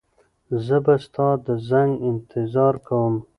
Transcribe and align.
زه 0.65 0.77
به 0.85 0.95
ستا 1.05 1.29
د 1.45 1.47
زنګ 1.69 1.91
انتظار 2.09 2.75
کوم. 2.87 3.15